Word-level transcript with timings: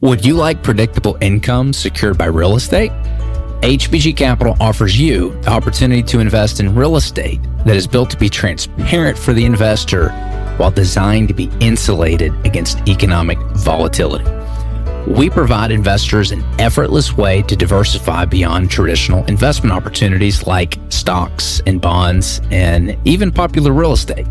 Would 0.00 0.24
you 0.24 0.34
like 0.34 0.62
predictable 0.62 1.18
income 1.20 1.72
secured 1.72 2.16
by 2.16 2.26
real 2.26 2.54
estate? 2.54 2.92
HBG 3.62 4.16
Capital 4.16 4.56
offers 4.60 4.96
you 4.96 5.30
the 5.40 5.50
opportunity 5.50 6.04
to 6.04 6.20
invest 6.20 6.60
in 6.60 6.72
real 6.72 6.94
estate 6.94 7.40
that 7.66 7.74
is 7.74 7.88
built 7.88 8.08
to 8.10 8.16
be 8.16 8.28
transparent 8.28 9.18
for 9.18 9.32
the 9.32 9.44
investor 9.44 10.10
while 10.56 10.70
designed 10.70 11.26
to 11.26 11.34
be 11.34 11.50
insulated 11.58 12.32
against 12.46 12.78
economic 12.86 13.40
volatility. 13.56 14.24
We 15.08 15.30
provide 15.30 15.72
investors 15.72 16.30
an 16.30 16.44
effortless 16.60 17.16
way 17.16 17.42
to 17.42 17.56
diversify 17.56 18.26
beyond 18.26 18.70
traditional 18.70 19.24
investment 19.24 19.72
opportunities 19.72 20.46
like 20.46 20.78
stocks 20.90 21.60
and 21.66 21.80
bonds 21.80 22.40
and 22.52 22.96
even 23.04 23.32
popular 23.32 23.72
real 23.72 23.94
estate. 23.94 24.28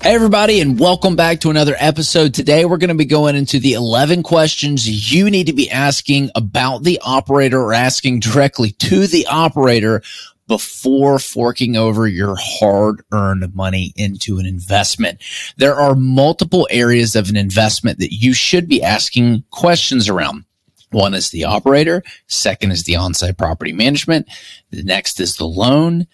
Hey, 0.02 0.14
everybody, 0.14 0.60
and 0.60 0.78
welcome 0.78 1.16
back 1.16 1.40
to 1.40 1.50
another 1.50 1.76
episode. 1.80 2.34
Today, 2.34 2.66
we're 2.66 2.78
going 2.78 2.90
to 2.90 2.96
be 2.96 3.06
going 3.06 3.38
into 3.38 3.60
the 3.60 3.74
11 3.74 4.24
questions 4.24 5.14
you 5.14 5.32
need 5.32 5.48
to 5.48 5.54
be 5.54 5.72
asking 5.72 6.32
about 6.36 6.84
the 6.84 7.00
operator 7.02 7.62
or 7.62 7.74
asking 7.74 8.20
directly 8.20 8.72
to 8.72 9.08
the 9.08 9.26
operator 9.28 10.04
before 10.48 11.20
forking 11.20 11.76
over 11.76 12.08
your 12.08 12.36
hard 12.40 13.04
earned 13.12 13.54
money 13.56 13.94
into 13.96 14.38
an 14.38 14.46
investment. 14.46 15.22
There 15.58 15.76
are 15.76 15.96
multiple 15.96 16.68
areas 16.70 17.16
of 17.16 17.30
an 17.30 17.36
investment 17.36 18.00
that 18.00 18.14
you 18.14 18.34
should 18.34 18.68
be 18.68 18.84
asking 18.84 19.44
questions 19.52 20.08
around. 20.08 20.46
One 20.92 21.14
is 21.14 21.30
the 21.30 21.44
operator. 21.44 22.04
Second 22.28 22.72
is 22.72 22.84
the 22.84 22.96
on-site 22.96 23.38
property 23.38 23.74
management. 23.74 24.28
The 24.70 24.84
next 24.84 25.20
is 25.20 25.36
the 25.36 25.46
loan, 25.46 26.08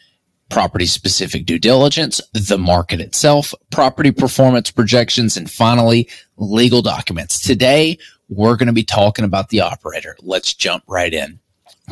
property 0.50 0.86
specific 0.86 1.46
due 1.46 1.60
diligence, 1.60 2.22
the 2.34 2.58
market 2.58 3.00
itself, 3.00 3.54
property 3.70 4.12
performance 4.12 4.72
projections, 4.72 5.38
and 5.38 5.52
finally, 5.52 6.10
legal 6.38 6.82
documents. 6.82 7.40
Today, 7.40 7.98
we're 8.30 8.56
going 8.56 8.68
to 8.68 8.74
be 8.74 8.84
talking 8.84 9.26
about 9.26 9.50
the 9.50 9.62
operator. 9.62 10.16
Let's 10.22 10.54
jump 10.54 10.84
right 10.88 11.14
in. 11.14 11.40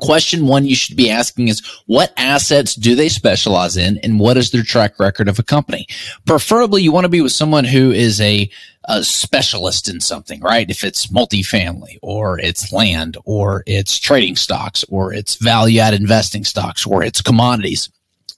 Question 0.02 0.48
one 0.48 0.66
you 0.66 0.76
should 0.76 0.96
be 0.96 1.10
asking 1.10 1.48
is 1.48 1.62
what 1.86 2.14
assets 2.18 2.76
do 2.76 2.96
they 2.96 3.10
specialize 3.10 3.78
in 3.78 3.98
and 4.00 4.20
what 4.20 4.38
is 4.38 4.52
their 4.52 4.64
track 4.64 5.00
record 5.00 5.28
of 5.28 5.40
a 5.40 5.44
company? 5.44 5.88
Preferably, 6.26 6.82
you 6.82 6.92
want 6.92 7.06
to 7.06 7.10
be 7.10 7.22
with 7.22 7.32
someone 7.32 7.66
who 7.66 7.92
is 7.92 8.20
a, 8.22 8.50
a 8.86 9.04
specialist 9.04 9.90
in 9.90 10.00
something, 10.00 10.42
right? 10.42 10.70
If 10.70 10.84
it's 10.84 11.08
multifamily 11.08 11.98
or 12.02 12.40
it's 12.40 12.72
land 12.72 13.18
or 13.26 13.64
it's 13.66 14.00
trading 14.00 14.36
stocks 14.36 14.84
or 14.90 15.14
it's 15.14 15.36
value 15.36 15.80
add 15.80 15.94
investing 15.94 16.44
stocks 16.44 16.86
or 16.86 17.04
it's 17.04 17.22
commodities. 17.22 17.90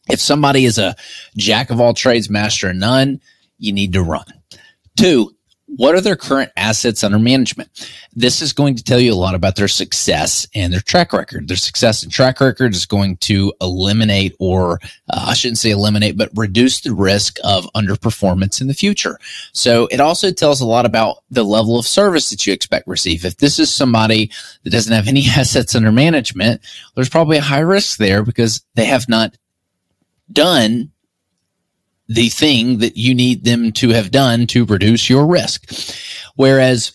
If 0.10 0.20
somebody 0.20 0.66
is 0.66 0.78
a 0.78 0.96
jack 1.38 1.70
of 1.70 1.80
all 1.80 1.94
trades, 1.94 2.30
master 2.30 2.70
of 2.70 2.76
none, 2.76 3.22
you 3.58 3.72
need 3.72 3.94
to 3.94 4.02
run. 4.02 4.26
Two, 4.98 5.36
what 5.78 5.96
are 5.96 6.02
their 6.02 6.16
current 6.16 6.52
assets 6.58 7.04
under 7.04 7.18
management? 7.18 7.70
This 8.14 8.42
is 8.42 8.52
going 8.52 8.76
to 8.76 8.84
tell 8.84 9.00
you 9.00 9.14
a 9.14 9.16
lot 9.16 9.36
about 9.36 9.56
their 9.56 9.70
success 9.70 10.46
and 10.54 10.74
their 10.74 10.82
track 10.82 11.14
record. 11.14 11.48
Their 11.48 11.58
success 11.58 12.04
and 12.04 12.12
track 12.12 12.42
record 12.42 12.74
is 12.74 12.86
going 12.86 13.18
to 13.18 13.54
eliminate, 13.62 14.36
or 14.40 14.80
uh, 15.10 15.26
I 15.28 15.34
shouldn't 15.34 15.60
say 15.60 15.72
eliminate, 15.72 16.18
but 16.18 16.30
reduce 16.36 16.82
the 16.82 16.94
risk 16.94 17.38
of 17.44 17.70
underperformance 17.74 18.60
in 18.60 18.68
the 18.68 18.74
future. 18.74 19.18
So 19.54 19.88
it 19.92 20.02
also 20.02 20.32
tells 20.32 20.60
a 20.60 20.66
lot 20.66 20.86
about 20.86 21.24
the 21.30 21.44
level 21.44 21.80
of 21.80 21.88
service 21.88 22.30
that 22.32 22.46
you 22.46 22.52
expect 22.52 22.88
receive. 22.88 23.24
If 23.24 23.38
this 23.38 23.58
is 23.58 23.74
somebody 23.74 24.30
that 24.64 24.72
doesn't 24.72 24.94
have 24.94 25.08
any 25.08 25.26
assets 25.28 25.74
under 25.74 25.92
management, 25.92 26.62
there's 26.96 27.10
probably 27.10 27.38
a 27.38 27.42
high 27.42 27.60
risk 27.60 27.98
there 27.98 28.24
because 28.24 28.64
they 28.76 28.86
have 28.86 29.08
not 29.08 29.38
done 30.32 30.92
the 32.08 32.30
thing 32.30 32.80
that 32.80 32.98
you 32.98 33.14
need 33.14 33.46
them 33.46 33.72
to 33.74 33.90
have 33.90 34.12
done 34.12 34.48
to 34.48 34.66
reduce 34.66 35.10
your 35.10 35.26
risk. 35.26 35.72
Whereas 36.36 36.94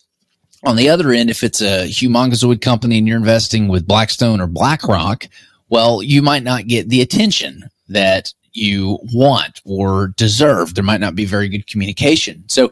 on 0.64 0.76
the 0.76 0.88
other 0.88 1.12
end, 1.12 1.30
if 1.30 1.42
it's 1.42 1.60
a 1.60 1.86
humongozoid 1.86 2.60
company 2.60 2.98
and 2.98 3.06
you're 3.06 3.16
investing 3.16 3.68
with 3.68 3.86
Blackstone 3.86 4.40
or 4.40 4.46
BlackRock, 4.46 5.26
well, 5.68 6.02
you 6.02 6.22
might 6.22 6.42
not 6.42 6.66
get 6.66 6.88
the 6.88 7.00
attention 7.00 7.64
that 7.88 8.32
you 8.52 8.98
want 9.12 9.60
or 9.64 10.08
deserve. 10.16 10.74
There 10.74 10.84
might 10.84 11.00
not 11.00 11.14
be 11.14 11.24
very 11.24 11.48
good 11.48 11.66
communication. 11.66 12.44
So 12.48 12.70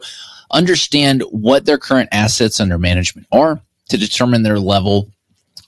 understand 0.51 1.23
what 1.31 1.65
their 1.65 1.77
current 1.77 2.09
assets 2.11 2.59
under 2.59 2.77
management 2.77 3.27
are 3.31 3.59
to 3.89 3.97
determine 3.97 4.43
their 4.43 4.59
level 4.59 5.09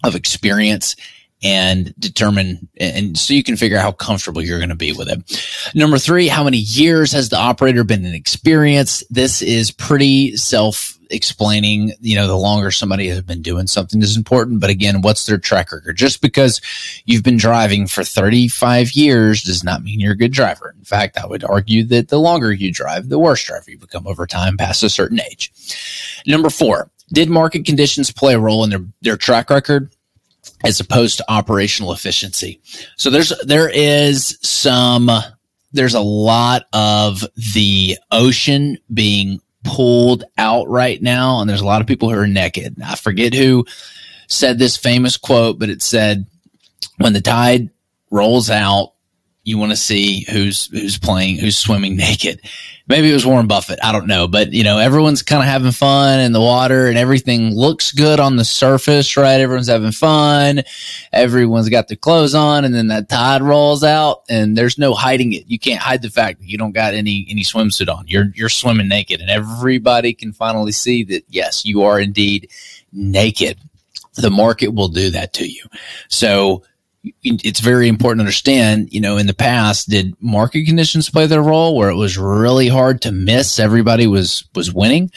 of 0.03 0.15
experience 0.15 0.95
and 1.43 1.93
determine 1.99 2.67
and 2.79 3.17
so 3.17 3.33
you 3.33 3.43
can 3.43 3.55
figure 3.55 3.77
out 3.77 3.83
how 3.83 3.91
comfortable 3.91 4.41
you're 4.41 4.59
going 4.59 4.69
to 4.69 4.75
be 4.75 4.91
with 4.91 5.09
it. 5.09 5.71
Number 5.75 5.99
three, 5.99 6.27
how 6.27 6.43
many 6.43 6.57
years 6.57 7.11
has 7.11 7.29
the 7.29 7.37
operator 7.37 7.83
been 7.83 8.05
in 8.05 8.13
experience? 8.13 9.03
This 9.09 9.41
is 9.41 9.71
pretty 9.71 10.35
self 10.35 10.97
explaining, 11.09 11.93
you 12.01 12.15
know, 12.15 12.27
the 12.27 12.35
longer 12.35 12.71
somebody 12.71 13.07
has 13.07 13.21
been 13.21 13.41
doing 13.41 13.67
something 13.67 14.01
is 14.01 14.17
important. 14.17 14.59
But 14.59 14.69
again, 14.69 15.01
what's 15.01 15.25
their 15.25 15.37
track 15.37 15.71
record? 15.71 15.95
Just 15.95 16.21
because 16.21 16.61
you've 17.05 17.23
been 17.23 17.37
driving 17.37 17.87
for 17.87 18.03
35 18.03 18.91
years 18.91 19.41
does 19.41 19.63
not 19.63 19.83
mean 19.83 19.99
you're 19.99 20.13
a 20.13 20.17
good 20.17 20.33
driver. 20.33 20.73
In 20.77 20.83
fact, 20.83 21.17
I 21.17 21.25
would 21.25 21.43
argue 21.43 21.83
that 21.85 22.09
the 22.09 22.19
longer 22.19 22.51
you 22.51 22.71
drive, 22.71 23.09
the 23.09 23.19
worse 23.19 23.43
driver 23.43 23.71
you 23.71 23.77
become 23.77 24.07
over 24.07 24.25
time 24.25 24.57
past 24.57 24.83
a 24.83 24.89
certain 24.89 25.21
age. 25.21 25.51
Number 26.25 26.49
four, 26.49 26.91
did 27.13 27.29
market 27.29 27.65
conditions 27.65 28.11
play 28.11 28.33
a 28.33 28.39
role 28.39 28.63
in 28.63 28.69
their, 28.69 28.85
their 29.01 29.17
track 29.17 29.49
record? 29.49 29.93
As 30.63 30.79
opposed 30.79 31.17
to 31.17 31.25
operational 31.31 31.91
efficiency. 31.91 32.61
So 32.95 33.09
there's 33.09 33.33
there 33.45 33.69
is 33.69 34.37
some 34.41 35.09
there's 35.71 35.95
a 35.95 36.01
lot 36.01 36.63
of 36.73 37.23
the 37.53 37.97
ocean 38.11 38.77
being 38.93 39.41
pulled 39.63 40.23
out 40.37 40.67
right 40.69 41.01
now 41.01 41.41
and 41.41 41.49
there's 41.49 41.61
a 41.61 41.65
lot 41.65 41.81
of 41.81 41.87
people 41.87 42.09
who 42.09 42.17
are 42.17 42.27
naked. 42.27 42.75
I 42.83 42.95
forget 42.95 43.33
who 43.33 43.65
said 44.27 44.59
this 44.59 44.77
famous 44.77 45.17
quote, 45.17 45.59
but 45.59 45.69
it 45.69 45.81
said 45.81 46.25
when 46.97 47.13
the 47.13 47.21
tide 47.21 47.69
rolls 48.11 48.49
out, 48.49 48.93
you 49.47 49.57
want 49.57 49.71
to 49.71 49.77
see 49.77 50.25
who's 50.29 50.65
who's 50.65 50.97
playing, 50.97 51.37
who's 51.37 51.55
swimming 51.55 51.95
naked. 51.95 52.41
Maybe 52.89 53.09
it 53.09 53.13
was 53.13 53.25
Warren 53.25 53.47
Buffett. 53.47 53.79
I 53.81 53.93
don't 53.93 54.05
know, 54.05 54.27
but 54.27 54.51
you 54.51 54.63
know, 54.63 54.77
everyone's 54.77 55.21
kind 55.21 55.41
of 55.41 55.47
having 55.47 55.71
fun 55.71 56.19
in 56.19 56.33
the 56.33 56.41
water, 56.41 56.87
and 56.87 56.97
everything 56.97 57.55
looks 57.55 57.93
good 57.93 58.19
on 58.19 58.35
the 58.35 58.43
surface, 58.43 59.15
right? 59.15 59.39
Everyone's 59.39 59.69
having 59.69 59.93
fun. 59.93 60.63
Everyone's 61.13 61.69
got 61.69 61.87
their 61.87 61.95
clothes 61.95 62.35
on, 62.35 62.65
and 62.65 62.75
then 62.75 62.87
that 62.87 63.07
tide 63.07 63.41
rolls 63.41 63.85
out, 63.85 64.23
and 64.27 64.57
there's 64.57 64.77
no 64.77 64.93
hiding 64.93 65.31
it. 65.31 65.45
You 65.47 65.57
can't 65.57 65.81
hide 65.81 66.01
the 66.01 66.09
fact 66.09 66.39
that 66.39 66.49
you 66.49 66.57
don't 66.57 66.73
got 66.73 66.93
any 66.93 67.25
any 67.29 67.43
swimsuit 67.43 67.87
on. 67.87 68.05
You're 68.07 68.27
you're 68.35 68.49
swimming 68.49 68.89
naked, 68.89 69.21
and 69.21 69.29
everybody 69.29 70.13
can 70.13 70.33
finally 70.33 70.73
see 70.73 71.05
that 71.05 71.23
yes, 71.29 71.65
you 71.65 71.83
are 71.83 72.01
indeed 72.01 72.51
naked. 72.91 73.57
The 74.15 74.29
market 74.29 74.73
will 74.73 74.89
do 74.89 75.09
that 75.11 75.31
to 75.33 75.47
you. 75.47 75.63
So 76.09 76.63
it's 77.23 77.59
very 77.59 77.87
important 77.87 78.19
to 78.19 78.23
understand, 78.23 78.91
you 78.91 79.01
know, 79.01 79.17
in 79.17 79.27
the 79.27 79.33
past, 79.33 79.89
did 79.89 80.15
market 80.21 80.65
conditions 80.65 81.09
play 81.09 81.27
their 81.27 81.41
role 81.41 81.75
where 81.75 81.89
it 81.89 81.95
was 81.95 82.17
really 82.17 82.67
hard 82.67 83.01
to 83.01 83.11
miss 83.11 83.59
everybody 83.59 84.07
was, 84.07 84.43
was 84.55 84.73
winning 84.73 85.11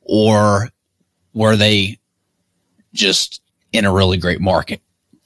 or 0.00 0.68
were 1.34 1.56
they 1.56 1.98
just 2.92 3.40
in 3.72 3.84
a 3.84 3.92
really 3.92 4.16
great 4.16 4.40
market? 4.40 4.80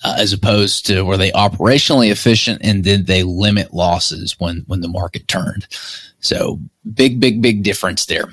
uh, 0.05 0.15
as 0.19 0.33
opposed 0.33 0.87
to 0.87 1.03
were 1.03 1.17
they 1.17 1.33
operationally 1.33 2.11
efficient 2.11 2.61
and 2.63 2.85
then 2.85 3.05
they 3.05 3.23
limit 3.23 3.73
losses 3.73 4.39
when 4.39 4.63
when 4.67 4.83
the 4.83 4.89
market 4.89 5.27
turned. 5.27 5.67
So 6.21 6.61
big, 6.93 7.21
big, 7.21 7.43
big 7.43 7.63
difference 7.63 8.07
there. 8.07 8.29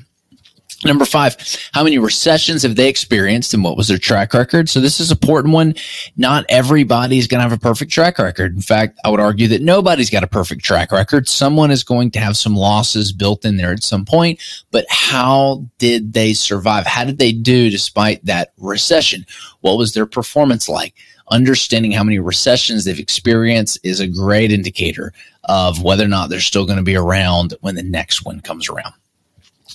Number 0.83 1.05
five, 1.05 1.37
how 1.73 1.83
many 1.83 1.99
recessions 1.99 2.63
have 2.63 2.75
they 2.75 2.89
experienced 2.89 3.53
and 3.53 3.63
what 3.63 3.77
was 3.77 3.87
their 3.87 3.99
track 3.99 4.33
record? 4.33 4.67
So 4.67 4.79
this 4.79 4.99
is 4.99 5.11
an 5.11 5.17
important 5.17 5.53
one. 5.53 5.75
Not 6.17 6.45
everybody's 6.49 7.27
going 7.27 7.37
to 7.37 7.47
have 7.47 7.51
a 7.51 7.61
perfect 7.61 7.91
track 7.91 8.17
record. 8.17 8.55
In 8.55 8.61
fact, 8.61 8.99
I 9.05 9.09
would 9.09 9.19
argue 9.19 9.47
that 9.49 9.61
nobody's 9.61 10.09
got 10.09 10.23
a 10.23 10.27
perfect 10.27 10.63
track 10.63 10.91
record. 10.91 11.29
Someone 11.29 11.69
is 11.69 11.83
going 11.83 12.09
to 12.11 12.19
have 12.19 12.35
some 12.35 12.55
losses 12.55 13.11
built 13.11 13.45
in 13.45 13.57
there 13.57 13.71
at 13.71 13.83
some 13.83 14.05
point, 14.05 14.41
but 14.71 14.85
how 14.89 15.63
did 15.77 16.13
they 16.13 16.33
survive? 16.33 16.87
How 16.87 17.05
did 17.05 17.19
they 17.19 17.31
do 17.31 17.69
despite 17.69 18.25
that 18.25 18.53
recession? 18.57 19.25
What 19.59 19.77
was 19.77 19.93
their 19.93 20.07
performance 20.07 20.67
like? 20.67 20.95
Understanding 21.29 21.91
how 21.91 22.03
many 22.03 22.17
recessions 22.17 22.85
they've 22.85 22.99
experienced 22.99 23.79
is 23.83 23.99
a 23.99 24.07
great 24.07 24.51
indicator 24.51 25.13
of 25.43 25.83
whether 25.83 26.03
or 26.03 26.09
not 26.09 26.29
they're 26.29 26.39
still 26.39 26.65
going 26.65 26.77
to 26.77 26.83
be 26.83 26.95
around 26.95 27.53
when 27.61 27.75
the 27.75 27.83
next 27.83 28.25
one 28.25 28.41
comes 28.41 28.67
around. 28.67 28.93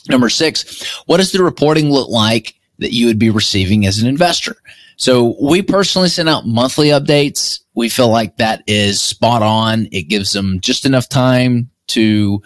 Number 0.09 0.29
six, 0.29 0.85
what 1.07 1.19
does 1.19 1.33
the 1.33 1.43
reporting 1.43 1.91
look 1.91 2.09
like 2.09 2.55
that 2.79 2.93
you 2.93 3.07
would 3.07 3.19
be 3.19 3.31
receiving 3.31 3.87
as 3.87 3.99
an 3.99 4.09
investor? 4.09 4.57
So 4.97 5.37
we 5.41 5.63
personally 5.63 6.09
send 6.09 6.29
out 6.29 6.47
monthly 6.47 6.89
updates. 6.89 7.61
We 7.75 7.89
feel 7.89 8.09
like 8.09 8.37
that 8.39 8.63
is 8.67 9.01
spot 9.01 9.43
on. 9.43 9.89
It 9.93 10.05
gives 10.05 10.33
them 10.33 10.61
just 10.61 10.87
enough 10.87 11.09
time 11.09 11.71
to 11.89 12.43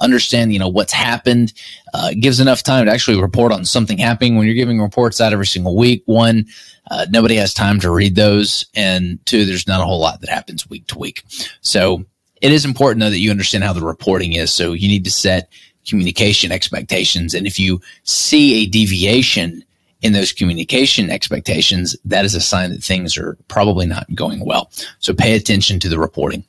understand, 0.00 0.52
you 0.52 0.58
know, 0.58 0.68
what's 0.68 0.92
happened. 0.92 1.52
Uh, 1.94 2.08
it 2.12 2.20
gives 2.20 2.40
enough 2.40 2.62
time 2.62 2.86
to 2.86 2.92
actually 2.92 3.20
report 3.20 3.52
on 3.52 3.64
something 3.64 3.98
happening. 3.98 4.36
When 4.36 4.46
you're 4.46 4.54
giving 4.54 4.80
reports 4.80 5.20
out 5.20 5.32
every 5.32 5.46
single 5.46 5.76
week, 5.76 6.02
one, 6.06 6.46
uh, 6.90 7.06
nobody 7.10 7.36
has 7.36 7.54
time 7.54 7.80
to 7.80 7.90
read 7.90 8.14
those, 8.14 8.66
and 8.74 9.24
two, 9.24 9.44
there's 9.44 9.66
not 9.66 9.80
a 9.80 9.84
whole 9.84 10.00
lot 10.00 10.20
that 10.20 10.30
happens 10.30 10.68
week 10.68 10.86
to 10.88 10.98
week. 10.98 11.24
So 11.60 12.04
it 12.40 12.52
is 12.52 12.64
important 12.64 13.00
though 13.00 13.10
that 13.10 13.18
you 13.18 13.30
understand 13.30 13.64
how 13.64 13.72
the 13.72 13.84
reporting 13.84 14.32
is. 14.32 14.52
So 14.52 14.72
you 14.72 14.88
need 14.88 15.04
to 15.04 15.10
set 15.10 15.50
communication 15.86 16.52
expectations. 16.52 17.34
And 17.34 17.46
if 17.46 17.58
you 17.58 17.80
see 18.04 18.62
a 18.62 18.66
deviation 18.66 19.64
in 20.02 20.12
those 20.12 20.32
communication 20.32 21.10
expectations, 21.10 21.96
that 22.04 22.24
is 22.24 22.34
a 22.34 22.40
sign 22.40 22.70
that 22.70 22.82
things 22.82 23.16
are 23.16 23.36
probably 23.48 23.86
not 23.86 24.12
going 24.14 24.44
well. 24.44 24.70
So 24.98 25.14
pay 25.14 25.34
attention 25.34 25.78
to 25.80 25.88
the 25.88 25.98
reporting. 25.98 26.44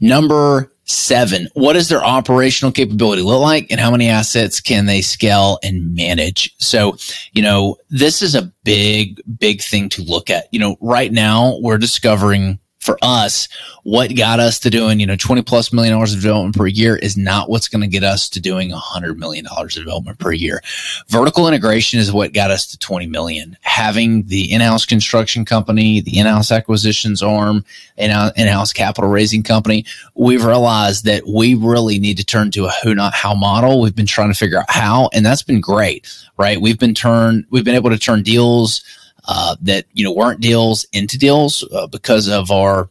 Number 0.00 0.70
seven, 0.84 1.48
what 1.54 1.72
does 1.72 1.88
their 1.88 2.04
operational 2.04 2.72
capability 2.72 3.22
look 3.22 3.40
like 3.40 3.66
and 3.70 3.80
how 3.80 3.90
many 3.90 4.08
assets 4.08 4.60
can 4.60 4.86
they 4.86 5.00
scale 5.00 5.58
and 5.62 5.94
manage? 5.94 6.54
So, 6.58 6.96
you 7.32 7.42
know, 7.42 7.76
this 7.90 8.22
is 8.22 8.34
a 8.34 8.52
big, 8.64 9.20
big 9.38 9.62
thing 9.62 9.88
to 9.90 10.02
look 10.02 10.30
at. 10.30 10.46
You 10.52 10.60
know, 10.60 10.76
right 10.80 11.12
now 11.12 11.58
we're 11.60 11.78
discovering 11.78 12.58
for 12.82 12.98
us, 13.00 13.48
what 13.84 14.14
got 14.16 14.40
us 14.40 14.58
to 14.58 14.68
doing, 14.68 14.98
you 14.98 15.06
know, 15.06 15.14
20 15.14 15.42
plus 15.42 15.72
million 15.72 15.94
dollars 15.94 16.12
of 16.12 16.20
development 16.20 16.56
per 16.56 16.66
year 16.66 16.96
is 16.96 17.16
not 17.16 17.48
what's 17.48 17.68
going 17.68 17.80
to 17.80 17.86
get 17.86 18.02
us 18.02 18.28
to 18.30 18.40
doing 18.40 18.72
a 18.72 18.76
hundred 18.76 19.18
million 19.18 19.44
dollars 19.44 19.76
of 19.76 19.84
development 19.84 20.18
per 20.18 20.32
year. 20.32 20.60
Vertical 21.08 21.46
integration 21.46 22.00
is 22.00 22.12
what 22.12 22.32
got 22.32 22.50
us 22.50 22.66
to 22.66 22.78
20 22.78 23.06
million. 23.06 23.56
Having 23.60 24.24
the 24.24 24.52
in-house 24.52 24.84
construction 24.84 25.44
company, 25.44 26.00
the 26.00 26.18
in-house 26.18 26.50
acquisitions 26.50 27.22
arm, 27.22 27.64
and 27.96 28.10
uh, 28.10 28.32
in-house 28.36 28.72
capital 28.72 29.08
raising 29.08 29.44
company, 29.44 29.84
we've 30.16 30.44
realized 30.44 31.04
that 31.04 31.22
we 31.26 31.54
really 31.54 32.00
need 32.00 32.16
to 32.16 32.24
turn 32.24 32.50
to 32.50 32.64
a 32.64 32.70
who 32.82 32.96
not 32.96 33.14
how 33.14 33.32
model. 33.32 33.80
We've 33.80 33.94
been 33.94 34.06
trying 34.06 34.32
to 34.32 34.38
figure 34.38 34.58
out 34.58 34.66
how, 34.68 35.08
and 35.12 35.24
that's 35.24 35.42
been 35.42 35.60
great, 35.60 36.12
right? 36.36 36.60
We've 36.60 36.78
been 36.78 36.94
turned, 36.94 37.46
we've 37.50 37.64
been 37.64 37.76
able 37.76 37.90
to 37.90 37.98
turn 37.98 38.24
deals 38.24 38.82
uh, 39.26 39.56
that 39.60 39.86
you 39.92 40.04
know 40.04 40.12
weren't 40.12 40.40
deals 40.40 40.86
into 40.92 41.18
deals 41.18 41.66
uh, 41.72 41.86
because 41.86 42.28
of 42.28 42.50
our 42.50 42.88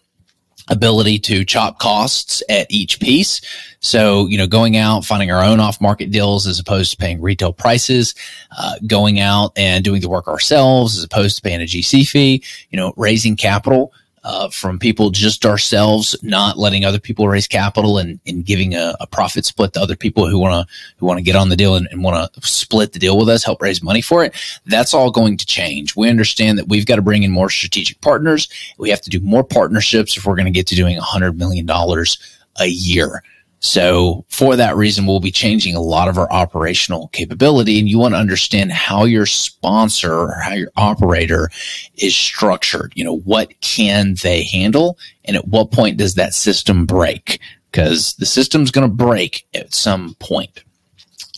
ability 0.69 1.19
to 1.19 1.43
chop 1.43 1.79
costs 1.79 2.41
at 2.49 2.65
each 2.69 2.99
piece. 2.99 3.41
So, 3.79 4.27
you 4.27 4.37
know, 4.37 4.47
going 4.47 4.77
out, 4.77 5.05
finding 5.05 5.31
our 5.31 5.43
own 5.43 5.59
off 5.59 5.81
market 5.81 6.11
deals 6.11 6.47
as 6.47 6.59
opposed 6.59 6.91
to 6.91 6.97
paying 6.97 7.19
retail 7.21 7.51
prices, 7.51 8.15
uh, 8.57 8.75
going 8.87 9.19
out 9.19 9.51
and 9.57 9.83
doing 9.83 10.01
the 10.01 10.09
work 10.09 10.27
ourselves 10.27 10.97
as 10.97 11.03
opposed 11.03 11.35
to 11.35 11.41
paying 11.41 11.61
a 11.61 11.65
GC 11.65 12.07
fee, 12.07 12.43
you 12.69 12.77
know, 12.77 12.93
raising 12.95 13.35
capital 13.35 13.91
uh, 14.23 14.49
from 14.49 14.77
people 14.77 15.09
just 15.09 15.45
ourselves, 15.45 16.15
not 16.21 16.57
letting 16.57 16.85
other 16.85 16.99
people 16.99 17.27
raise 17.27 17.47
capital 17.47 17.97
and, 17.97 18.19
and 18.27 18.45
giving 18.45 18.75
a, 18.75 18.95
a 18.99 19.07
profit 19.07 19.45
split 19.45 19.73
to 19.73 19.81
other 19.81 19.95
people 19.95 20.27
who 20.27 20.37
want 20.37 20.53
to 20.53 20.73
who 20.97 21.05
want 21.05 21.17
to 21.17 21.23
get 21.23 21.35
on 21.35 21.49
the 21.49 21.55
deal 21.55 21.75
and, 21.75 21.87
and 21.91 22.03
want 22.03 22.33
to 22.33 22.47
split 22.47 22.93
the 22.93 22.99
deal 22.99 23.17
with 23.17 23.29
us, 23.29 23.43
help 23.43 23.61
raise 23.61 23.81
money 23.81 24.01
for 24.01 24.23
it. 24.23 24.35
That's 24.65 24.93
all 24.93 25.11
going 25.11 25.37
to 25.37 25.45
change. 25.45 25.95
We 25.95 26.09
understand 26.09 26.59
that 26.59 26.67
we've 26.67 26.85
got 26.85 26.97
to 26.97 27.01
bring 27.01 27.23
in 27.23 27.31
more 27.31 27.49
strategic 27.49 27.99
partners. 28.01 28.47
We 28.77 28.89
have 28.89 29.01
to 29.01 29.09
do 29.09 29.19
more 29.19 29.43
partnerships 29.43 30.15
if 30.17 30.25
we're 30.25 30.35
going 30.35 30.45
to 30.45 30.51
get 30.51 30.67
to 30.67 30.75
doing 30.75 30.97
a 30.97 31.01
hundred 31.01 31.37
million 31.37 31.65
dollars 31.65 32.17
a 32.59 32.67
year. 32.67 33.23
So 33.61 34.25
for 34.27 34.55
that 34.55 34.75
reason, 34.75 35.05
we'll 35.05 35.19
be 35.19 35.31
changing 35.31 35.75
a 35.75 35.81
lot 35.81 36.07
of 36.07 36.17
our 36.17 36.31
operational 36.31 37.09
capability 37.09 37.79
and 37.79 37.87
you 37.87 37.99
want 37.99 38.15
to 38.15 38.19
understand 38.19 38.71
how 38.71 39.05
your 39.05 39.27
sponsor 39.27 40.11
or 40.11 40.39
how 40.41 40.53
your 40.53 40.71
operator 40.77 41.51
is 41.95 42.15
structured. 42.15 42.91
You 42.95 43.03
know, 43.03 43.17
what 43.19 43.61
can 43.61 44.15
they 44.23 44.43
handle? 44.43 44.97
And 45.25 45.37
at 45.37 45.47
what 45.47 45.71
point 45.71 45.97
does 45.97 46.15
that 46.15 46.33
system 46.33 46.87
break? 46.87 47.39
Because 47.71 48.15
the 48.15 48.25
system's 48.25 48.71
going 48.71 48.89
to 48.89 48.93
break 48.93 49.45
at 49.53 49.75
some 49.75 50.15
point. 50.15 50.63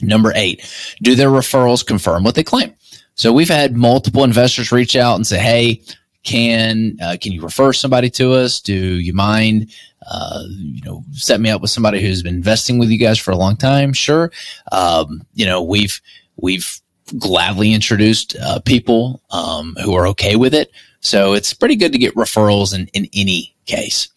Number 0.02 0.31
eight, 0.34 0.66
do 1.02 1.16
their 1.16 1.30
referrals 1.30 1.86
confirm 1.86 2.24
what 2.24 2.36
they 2.36 2.44
claim? 2.44 2.74
So 3.16 3.34
we've 3.34 3.50
had 3.50 3.75
multiple 3.75 4.24
investors 4.24 4.72
reach 4.72 4.96
out 4.96 5.16
and 5.16 5.28
say, 5.28 5.40
Hey, 5.40 5.81
can, 6.24 6.98
uh, 7.02 7.18
can 7.20 7.31
you 7.31 7.42
refer 7.42 7.74
somebody 7.74 8.10
to 8.12 8.34
us? 8.34 8.62
Do 8.62 8.74
you 8.74 9.14
mind 9.14 9.72
uh, 10.10 10.44
you 10.50 10.81
know, 10.81 11.04
set 11.12 11.40
me 11.40 11.50
up 11.50 11.62
with 11.62 11.72
somebody 11.72 12.02
who's 12.02 12.24
been 12.24 12.36
investing 12.36 12.78
with 12.78 12.90
you 12.90 12.98
guys 12.98 13.20
for 13.20 13.31
a 13.31 13.38
long 13.38 13.56
time. 13.56 13.94
Sure. 13.94 14.31
Um, 14.72 15.25
you 15.34 15.46
know, 15.46 15.62
we've, 15.62 16.02
we've 16.38 16.80
gladly 17.18 17.74
introduced, 17.74 18.36
uh, 18.42 18.60
people, 18.60 19.22
um, 19.31 19.75
who 19.84 19.94
are 19.94 20.08
okay 20.08 20.36
with 20.36 20.54
it. 20.54 20.72
So 21.02 21.34
it's 21.34 21.54
pretty 21.54 21.75
good 21.75 21.92
to 21.92 21.98
get 21.98 22.16
referrals 22.16 22.74
in, 22.74 22.88
in 22.94 23.08
any 23.14 23.56
case. 23.66 24.10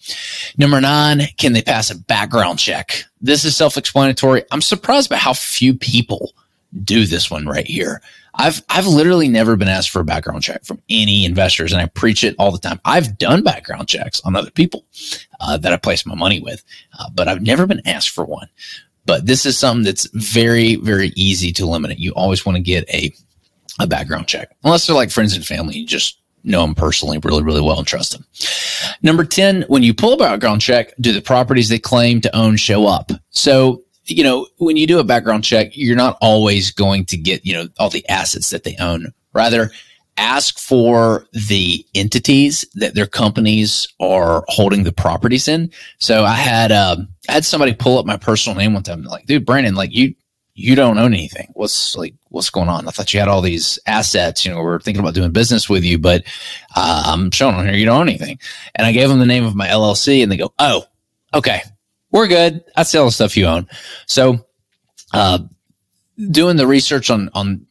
Number 0.57 0.81
nine, 0.81 1.23
can 1.37 1.53
they 1.53 1.63
pass 1.63 1.91
a 1.91 1.99
background 1.99 2.59
check? 2.59 3.05
This 3.21 3.45
is 3.45 3.57
self-explanatory. 3.57 4.45
I'm 4.51 4.63
surprised 4.63 5.11
by 5.11 5.17
how 5.17 5.35
few 5.35 5.75
people 5.75 6.33
do 6.85 7.07
this 7.07 7.31
one 7.31 7.47
right 7.47 7.67
here. 7.67 8.03
I've 8.39 8.63
I've 8.69 8.87
literally 8.87 9.29
never 9.29 9.57
been 9.57 9.69
asked 9.69 9.91
for 9.91 10.01
a 10.01 10.05
background 10.05 10.43
check 10.43 10.65
from 10.65 10.81
any 10.89 11.25
investors, 11.25 11.73
and 11.73 11.81
I 11.81 11.87
preach 11.87 12.23
it 12.23 12.37
all 12.39 12.53
the 12.53 12.59
time. 12.59 12.81
I've 12.85 13.19
done 13.19 13.43
background 13.43 13.89
checks 13.89 14.21
on 14.25 14.37
other 14.37 14.51
people 14.51 14.85
uh, 15.41 15.57
that 15.59 15.73
I 15.73 15.77
place 15.77 16.05
my 16.07 16.15
money 16.15 16.41
with, 16.41 16.63
uh, 16.99 17.09
but 17.15 17.29
I've 17.29 17.43
never 17.43 17.67
been 17.67 17.83
asked 17.87 18.11
for 18.11 18.25
one. 18.25 18.49
But 19.07 19.27
this 19.27 19.47
is 19.47 19.57
something 19.57 19.85
that's 19.85 20.09
very 20.13 20.77
very 20.77 21.13
easy 21.17 21.53
to 21.53 21.63
eliminate. 21.65 21.99
You 21.99 22.13
always 22.13 22.45
want 22.45 22.57
to 22.57 22.63
get 22.63 22.89
a 22.91 23.13
a 23.81 23.87
background 23.87 24.27
check, 24.27 24.55
unless 24.65 24.87
they're 24.87 24.97
like 24.97 25.11
friends 25.11 25.35
and 25.35 25.45
family. 25.45 25.77
You 25.77 25.87
just 25.87 26.21
know 26.45 26.61
them 26.61 26.75
personally 26.75 27.19
really 27.25 27.43
really 27.43 27.63
well 27.63 27.79
and 27.79 27.87
trust 27.87 28.13
them. 28.13 28.25
Number 29.03 29.25
ten, 29.25 29.63
when 29.69 29.83
you 29.83 29.95
pull 29.95 30.13
a 30.13 30.19
background 30.19 30.61
check, 30.61 30.93
do 31.01 31.13
the 31.13 31.23
properties 31.23 31.71
they 31.71 31.79
claim 31.79 32.21
to 32.21 32.37
own 32.37 32.57
show 32.57 32.87
up? 32.87 33.13
So 33.31 33.83
you 34.07 34.23
know, 34.23 34.47
when 34.59 34.77
you 34.77 34.87
do 34.87 34.99
a 34.99 35.05
background 35.05 35.45
check, 35.45 35.77
you're 35.77 35.97
not 35.97 36.17
always 36.21 36.71
going 36.71 37.05
to 37.07 37.17
get, 37.17 37.45
you 37.45 37.55
know, 37.55 37.69
all 37.79 37.91
the 37.91 38.09
assets 38.09 38.51
that 38.51 38.65
they 38.65 38.77
own. 38.79 39.13
Rather, 39.33 39.71
ask 40.17 40.59
for 40.59 41.27
the 41.33 41.85
entities 41.95 42.65
that 42.75 42.95
their 42.95 43.07
companies 43.07 43.87
are 44.01 44.45
holding 44.49 44.85
the 44.85 44.93
properties 44.93 45.49
in. 45.49 45.71
So 45.99 46.25
I 46.25 46.35
had, 46.35 46.73
uh, 46.73 46.97
I 47.29 47.33
had 47.33 47.45
somebody 47.45 47.75
pull 47.75 47.99
up 47.99 48.07
my 48.07 48.17
personal 48.17 48.57
name 48.57 48.75
one 48.75 48.83
time. 48.83 49.03
Like, 49.03 49.27
dude, 49.27 49.45
Brandon, 49.45 49.75
like 49.75 49.93
you, 49.93 50.15
you 50.55 50.75
don't 50.75 50.99
own 50.99 51.13
anything. 51.13 51.51
What's 51.53 51.97
like, 51.97 52.15
what's 52.31 52.49
going 52.49 52.71
on? 52.71 52.89
I 52.89 52.91
thought 52.91 53.13
you 53.13 53.21
had 53.21 53.29
all 53.29 53.43
these 53.43 53.79
assets. 53.87 54.45
You 54.45 54.53
know, 54.53 54.63
we're 54.63 54.81
thinking 54.81 55.01
about 55.01 55.15
doing 55.15 55.31
business 55.31 55.69
with 55.69 55.85
you, 55.85 55.99
but 55.99 56.25
uh, 56.75 57.03
I'm 57.07 57.31
showing 57.31 57.55
on 57.57 57.67
here 57.67 57.75
you 57.75 57.85
don't 57.85 58.01
own 58.01 58.09
anything. 58.09 58.39
And 58.75 58.87
I 58.87 58.93
gave 58.93 59.11
them 59.11 59.19
the 59.19 59.27
name 59.27 59.45
of 59.45 59.55
my 59.55 59.69
LLC, 59.69 60.23
and 60.23 60.33
they 60.33 60.39
go, 60.39 60.55
"Oh, 60.59 60.85
okay, 61.35 61.61
we're 62.11 62.29
good. 62.29 62.65
I 62.77 62.83
sell 62.83 63.07
the 63.07 63.11
stuff 63.11 63.37
you 63.37 63.47
own. 63.47 63.69
So, 64.07 64.47
uh, 65.13 65.39
doing 66.31 66.57
the 66.57 66.67
research 66.67 67.11
on, 67.11 67.31
on 67.35 67.67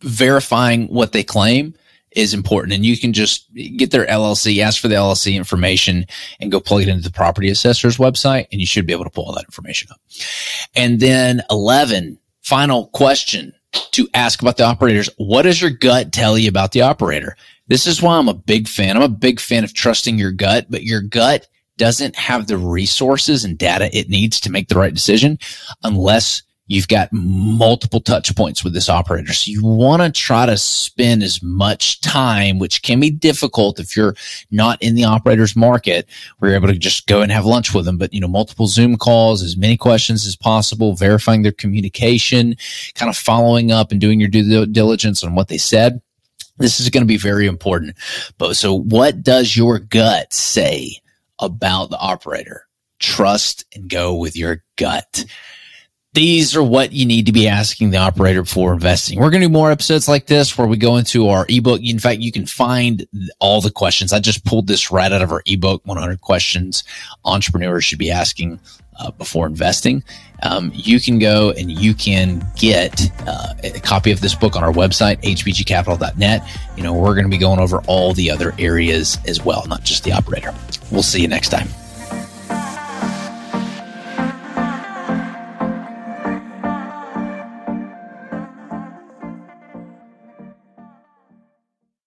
verifying 0.00 0.86
what 0.88 1.12
they 1.12 1.22
claim 1.22 1.74
is 2.12 2.32
important. 2.32 2.72
And 2.72 2.86
you 2.86 2.96
can 2.96 3.12
just 3.12 3.52
get 3.54 3.90
their 3.90 4.06
LLC, 4.06 4.60
ask 4.60 4.80
for 4.80 4.88
the 4.88 4.94
LLC 4.94 5.34
information 5.34 6.06
and 6.40 6.50
go 6.50 6.60
plug 6.60 6.82
it 6.82 6.88
into 6.88 7.02
the 7.02 7.12
property 7.12 7.50
assessor's 7.50 7.98
website. 7.98 8.46
And 8.50 8.60
you 8.60 8.66
should 8.66 8.86
be 8.86 8.92
able 8.92 9.04
to 9.04 9.10
pull 9.10 9.26
all 9.26 9.34
that 9.34 9.44
information 9.44 9.88
up. 9.90 10.00
And 10.74 10.98
then 10.98 11.42
11, 11.50 12.18
final 12.42 12.86
question 12.88 13.52
to 13.90 14.08
ask 14.14 14.40
about 14.40 14.56
the 14.56 14.64
operators. 14.64 15.10
What 15.18 15.42
does 15.42 15.60
your 15.60 15.70
gut 15.70 16.12
tell 16.12 16.38
you 16.38 16.48
about 16.48 16.72
the 16.72 16.82
operator? 16.82 17.36
This 17.68 17.86
is 17.86 18.00
why 18.00 18.16
I'm 18.16 18.28
a 18.28 18.34
big 18.34 18.68
fan. 18.68 18.96
I'm 18.96 19.02
a 19.02 19.08
big 19.08 19.38
fan 19.38 19.64
of 19.64 19.74
trusting 19.74 20.18
your 20.18 20.32
gut, 20.32 20.66
but 20.70 20.84
your 20.84 21.02
gut 21.02 21.48
doesn't 21.78 22.16
have 22.16 22.46
the 22.46 22.58
resources 22.58 23.44
and 23.44 23.58
data 23.58 23.90
it 23.96 24.08
needs 24.08 24.40
to 24.40 24.50
make 24.50 24.68
the 24.68 24.78
right 24.78 24.94
decision 24.94 25.38
unless 25.82 26.42
you've 26.68 26.88
got 26.88 27.08
multiple 27.12 28.00
touch 28.00 28.34
points 28.34 28.64
with 28.64 28.74
this 28.74 28.88
operator. 28.88 29.32
So 29.32 29.50
you 29.50 29.64
want 29.64 30.02
to 30.02 30.10
try 30.10 30.46
to 30.46 30.56
spend 30.56 31.22
as 31.22 31.42
much 31.42 32.00
time, 32.00 32.58
which 32.58 32.82
can 32.82 32.98
be 33.00 33.10
difficult 33.10 33.78
if 33.78 33.96
you're 33.96 34.16
not 34.50 34.80
in 34.82 34.94
the 34.94 35.04
operator's 35.04 35.54
market, 35.54 36.08
where 36.38 36.50
you're 36.50 36.58
able 36.58 36.68
to 36.68 36.78
just 36.78 37.06
go 37.06 37.20
and 37.20 37.30
have 37.30 37.44
lunch 37.44 37.72
with 37.72 37.84
them. 37.84 37.98
But, 37.98 38.12
you 38.12 38.20
know, 38.20 38.28
multiple 38.28 38.66
Zoom 38.66 38.96
calls, 38.96 39.42
as 39.42 39.56
many 39.56 39.76
questions 39.76 40.26
as 40.26 40.36
possible, 40.36 40.94
verifying 40.94 41.42
their 41.42 41.52
communication, 41.52 42.56
kind 42.94 43.08
of 43.08 43.16
following 43.16 43.70
up 43.70 43.92
and 43.92 44.00
doing 44.00 44.18
your 44.18 44.28
due 44.28 44.66
diligence 44.66 45.22
on 45.22 45.34
what 45.34 45.48
they 45.48 45.58
said. 45.58 46.00
This 46.58 46.80
is 46.80 46.88
going 46.88 47.02
to 47.02 47.06
be 47.06 47.18
very 47.18 47.46
important. 47.46 47.96
But 48.38 48.56
so 48.56 48.74
what 48.74 49.22
does 49.22 49.56
your 49.56 49.78
gut 49.78 50.32
say 50.32 51.00
about 51.38 51.90
the 51.90 51.98
operator? 51.98 52.66
Trust 52.98 53.64
and 53.74 53.90
go 53.90 54.14
with 54.14 54.36
your 54.36 54.64
gut 54.76 55.24
these 56.16 56.56
are 56.56 56.62
what 56.62 56.92
you 56.92 57.04
need 57.04 57.26
to 57.26 57.32
be 57.32 57.46
asking 57.46 57.90
the 57.90 57.98
operator 57.98 58.42
before 58.42 58.72
investing. 58.72 59.18
We're 59.18 59.28
going 59.28 59.42
to 59.42 59.48
do 59.48 59.52
more 59.52 59.70
episodes 59.70 60.08
like 60.08 60.26
this 60.26 60.56
where 60.56 60.66
we 60.66 60.78
go 60.78 60.96
into 60.96 61.28
our 61.28 61.44
ebook. 61.50 61.82
In 61.82 61.98
fact, 61.98 62.20
you 62.20 62.32
can 62.32 62.46
find 62.46 63.06
all 63.38 63.60
the 63.60 63.70
questions. 63.70 64.14
I 64.14 64.18
just 64.18 64.42
pulled 64.46 64.66
this 64.66 64.90
right 64.90 65.12
out 65.12 65.20
of 65.20 65.30
our 65.30 65.42
ebook, 65.44 65.82
100 65.84 66.22
questions 66.22 66.84
entrepreneurs 67.26 67.84
should 67.84 67.98
be 67.98 68.10
asking 68.10 68.58
uh, 68.98 69.10
before 69.12 69.46
investing. 69.46 70.02
Um, 70.42 70.70
you 70.74 71.00
can 71.00 71.18
go 71.18 71.50
and 71.52 71.70
you 71.70 71.94
can 71.94 72.46
get 72.56 73.10
uh, 73.26 73.54
a 73.64 73.80
copy 73.80 74.10
of 74.12 74.20
this 74.20 74.34
book 74.34 74.56
on 74.56 74.62
our 74.62 74.72
website, 74.72 75.22
hbgcapital.net. 75.22 76.48
You 76.76 76.82
know, 76.82 76.92
we're 76.92 77.14
going 77.14 77.24
to 77.24 77.30
be 77.30 77.38
going 77.38 77.60
over 77.60 77.78
all 77.86 78.12
the 78.12 78.30
other 78.30 78.54
areas 78.58 79.18
as 79.26 79.44
well, 79.44 79.64
not 79.66 79.82
just 79.84 80.04
the 80.04 80.12
operator. 80.12 80.54
We'll 80.90 81.02
see 81.02 81.22
you 81.22 81.28
next 81.28 81.48
time. 81.48 81.68